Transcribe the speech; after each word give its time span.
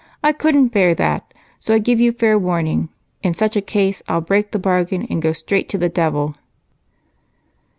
I 0.23 0.31
couldn't 0.31 0.69
bear 0.69 0.95
that, 0.95 1.31
so 1.59 1.75
I 1.75 1.77
give 1.77 1.99
you 1.99 2.11
fair 2.11 2.35
warning, 2.35 2.89
in 3.21 3.35
such 3.35 3.55
a 3.55 3.61
case 3.61 4.01
I'll 4.07 4.19
break 4.19 4.49
the 4.49 4.57
bargain, 4.57 5.05
and 5.11 5.21
go 5.21 5.31
straight 5.31 5.69
to 5.69 5.77
the 5.77 5.89
devil." 5.89 6.33